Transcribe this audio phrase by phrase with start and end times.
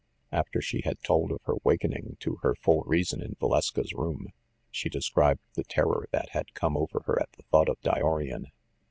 [0.31, 4.29] After she had told of her wakening to her full rea son in Valeska's room,
[4.71, 8.47] she described the terror that had come over her at the thought of Dyorian.